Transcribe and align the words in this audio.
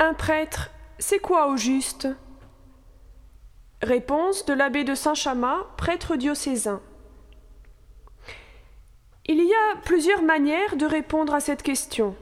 Un 0.00 0.14
prêtre, 0.14 0.70
c'est 1.00 1.18
quoi 1.18 1.48
au 1.48 1.56
juste? 1.56 2.06
Réponse 3.82 4.46
de 4.46 4.52
l'abbé 4.52 4.84
de 4.84 4.94
Saint-Chamas, 4.94 5.66
prêtre 5.76 6.14
diocésain. 6.14 6.80
Il 9.26 9.42
y 9.42 9.52
a 9.52 9.76
plusieurs 9.84 10.22
manières 10.22 10.76
de 10.76 10.86
répondre 10.86 11.34
à 11.34 11.40
cette 11.40 11.64
question. 11.64 12.14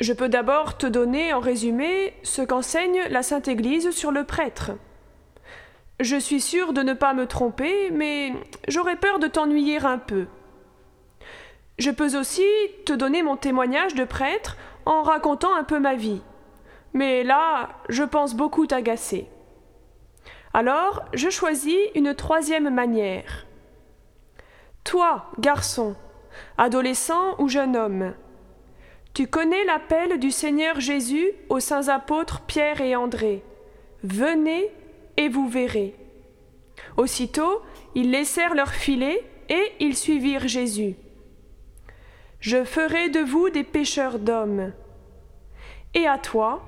Je 0.00 0.12
peux 0.12 0.28
d'abord 0.28 0.76
te 0.76 0.86
donner 0.86 1.32
en 1.32 1.40
résumé 1.40 2.12
ce 2.22 2.42
qu'enseigne 2.42 3.00
la 3.08 3.22
Sainte 3.22 3.48
Église 3.48 3.90
sur 3.92 4.12
le 4.12 4.24
prêtre. 4.24 4.72
Je 5.98 6.16
suis 6.16 6.42
sûr 6.42 6.74
de 6.74 6.82
ne 6.82 6.92
pas 6.92 7.14
me 7.14 7.26
tromper, 7.26 7.90
mais 7.90 8.34
j'aurais 8.68 8.96
peur 8.96 9.18
de 9.18 9.28
t'ennuyer 9.28 9.78
un 9.78 9.98
peu. 9.98 10.26
Je 11.78 11.90
peux 11.90 12.18
aussi 12.18 12.46
te 12.84 12.92
donner 12.92 13.22
mon 13.22 13.38
témoignage 13.38 13.94
de 13.94 14.04
prêtre 14.04 14.58
en 14.84 15.02
racontant 15.02 15.54
un 15.54 15.64
peu 15.64 15.78
ma 15.78 15.94
vie. 15.94 16.20
Mais 16.94 17.24
là, 17.24 17.70
je 17.88 18.04
pense 18.04 18.34
beaucoup 18.34 18.66
t'agacer. 18.66 19.26
Alors, 20.52 21.02
je 21.12 21.28
choisis 21.28 21.76
une 21.96 22.14
troisième 22.14 22.72
manière. 22.72 23.46
Toi, 24.84 25.26
garçon, 25.40 25.96
adolescent 26.56 27.34
ou 27.40 27.48
jeune 27.48 27.76
homme, 27.76 28.14
tu 29.12 29.26
connais 29.26 29.64
l'appel 29.64 30.18
du 30.18 30.30
Seigneur 30.30 30.80
Jésus 30.80 31.32
aux 31.48 31.60
saints 31.60 31.88
apôtres 31.88 32.42
Pierre 32.42 32.80
et 32.80 32.94
André. 32.94 33.42
Venez 34.02 34.70
et 35.16 35.28
vous 35.28 35.48
verrez. 35.48 35.96
Aussitôt, 36.96 37.62
ils 37.94 38.10
laissèrent 38.10 38.54
leur 38.54 38.70
filet 38.70 39.24
et 39.48 39.72
ils 39.80 39.96
suivirent 39.96 40.48
Jésus. 40.48 40.96
Je 42.40 42.64
ferai 42.64 43.08
de 43.08 43.20
vous 43.20 43.50
des 43.50 43.64
pêcheurs 43.64 44.18
d'hommes. 44.18 44.72
Et 45.94 46.06
à 46.06 46.18
toi, 46.18 46.62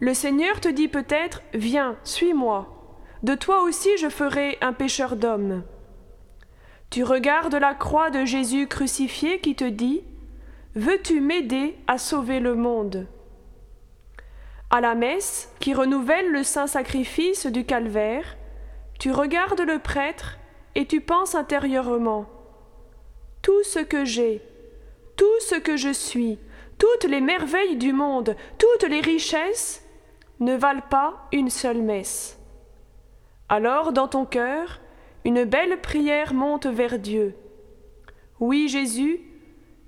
le 0.00 0.14
Seigneur 0.14 0.60
te 0.60 0.68
dit 0.68 0.88
peut-être 0.88 1.42
Viens, 1.52 1.96
suis-moi. 2.04 2.98
De 3.22 3.34
toi 3.34 3.62
aussi 3.62 3.90
je 3.98 4.08
ferai 4.08 4.56
un 4.62 4.72
pêcheur 4.72 5.14
d'hommes. 5.14 5.62
Tu 6.88 7.04
regardes 7.04 7.54
la 7.54 7.74
croix 7.74 8.10
de 8.10 8.24
Jésus 8.24 8.66
crucifié 8.66 9.40
qui 9.40 9.54
te 9.54 9.64
dit 9.64 10.02
Veux-tu 10.74 11.20
m'aider 11.20 11.76
à 11.86 11.98
sauver 11.98 12.40
le 12.40 12.54
monde? 12.54 13.06
À 14.70 14.80
la 14.80 14.94
messe, 14.94 15.52
qui 15.60 15.74
renouvelle 15.74 16.30
le 16.30 16.44
saint 16.44 16.66
sacrifice 16.66 17.46
du 17.46 17.64
calvaire, 17.64 18.36
tu 18.98 19.12
regardes 19.12 19.60
le 19.60 19.78
prêtre 19.78 20.38
et 20.74 20.86
tu 20.86 21.00
penses 21.00 21.34
intérieurement 21.34 22.26
Tout 23.42 23.62
ce 23.64 23.80
que 23.80 24.04
j'ai, 24.04 24.40
tout 25.16 25.40
ce 25.40 25.56
que 25.56 25.76
je 25.76 25.92
suis, 25.92 26.38
toutes 26.78 27.04
les 27.04 27.20
merveilles 27.20 27.76
du 27.76 27.92
monde, 27.92 28.34
toutes 28.58 28.88
les 28.88 29.00
richesses, 29.00 29.79
ne 30.40 30.54
valent 30.54 30.82
pas 30.88 31.28
une 31.32 31.50
seule 31.50 31.82
messe. 31.82 32.38
Alors, 33.48 33.92
dans 33.92 34.08
ton 34.08 34.24
cœur, 34.24 34.80
une 35.24 35.44
belle 35.44 35.80
prière 35.80 36.34
monte 36.34 36.66
vers 36.66 36.98
Dieu. 36.98 37.34
Oui, 38.38 38.68
Jésus, 38.68 39.20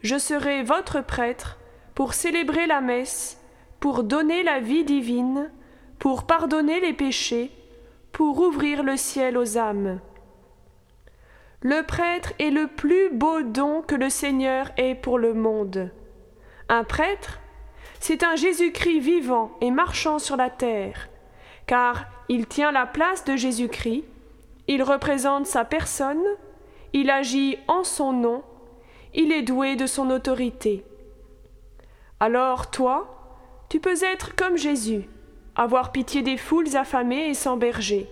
je 0.02 0.18
serai 0.18 0.62
votre 0.62 1.00
prêtre 1.00 1.58
pour 1.94 2.14
célébrer 2.14 2.66
la 2.66 2.80
messe, 2.80 3.40
pour 3.80 4.04
donner 4.04 4.42
la 4.42 4.60
vie 4.60 4.84
divine, 4.84 5.50
pour 5.98 6.24
pardonner 6.24 6.80
les 6.80 6.92
péchés, 6.92 7.50
pour 8.12 8.40
ouvrir 8.40 8.82
le 8.82 8.96
ciel 8.96 9.38
aux 9.38 9.56
âmes. 9.56 10.00
Le 11.62 11.82
prêtre 11.86 12.32
est 12.38 12.50
le 12.50 12.66
plus 12.66 13.10
beau 13.10 13.42
don 13.42 13.82
que 13.82 13.94
le 13.94 14.10
Seigneur 14.10 14.70
ait 14.76 14.96
pour 14.96 15.18
le 15.18 15.32
monde. 15.32 15.92
Un 16.68 16.82
prêtre, 16.84 17.38
c'est 18.02 18.24
un 18.24 18.34
Jésus-Christ 18.34 18.98
vivant 18.98 19.52
et 19.60 19.70
marchant 19.70 20.18
sur 20.18 20.34
la 20.36 20.50
terre, 20.50 21.08
car 21.68 22.06
il 22.28 22.48
tient 22.48 22.72
la 22.72 22.84
place 22.84 23.24
de 23.24 23.36
Jésus-Christ, 23.36 24.02
il 24.66 24.82
représente 24.82 25.46
sa 25.46 25.64
personne, 25.64 26.24
il 26.92 27.10
agit 27.10 27.58
en 27.68 27.84
son 27.84 28.12
nom, 28.12 28.42
il 29.14 29.30
est 29.30 29.42
doué 29.42 29.76
de 29.76 29.86
son 29.86 30.10
autorité. 30.10 30.84
Alors 32.18 32.72
toi, 32.72 33.38
tu 33.68 33.78
peux 33.78 34.02
être 34.02 34.34
comme 34.34 34.56
Jésus, 34.56 35.08
avoir 35.54 35.92
pitié 35.92 36.22
des 36.22 36.38
foules 36.38 36.76
affamées 36.76 37.28
et 37.28 37.34
sans 37.34 37.56
berger. 37.56 38.08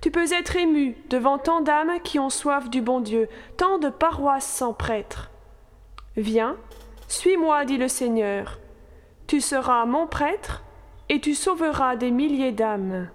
Tu 0.00 0.10
peux 0.10 0.32
être 0.32 0.56
ému 0.56 0.96
devant 1.10 1.36
tant 1.36 1.60
d'âmes 1.60 2.00
qui 2.02 2.18
ont 2.18 2.30
soif 2.30 2.70
du 2.70 2.80
bon 2.80 3.00
Dieu, 3.00 3.28
tant 3.58 3.78
de 3.78 3.90
paroisses 3.90 4.50
sans 4.50 4.72
prêtre. 4.72 5.30
Viens, 6.16 6.56
suis-moi, 7.08 7.66
dit 7.66 7.76
le 7.76 7.88
Seigneur. 7.88 8.58
Tu 9.32 9.40
seras 9.40 9.86
mon 9.86 10.06
prêtre, 10.06 10.62
et 11.08 11.18
tu 11.18 11.34
sauveras 11.34 11.96
des 11.96 12.10
milliers 12.10 12.52
d'âmes. 12.52 13.08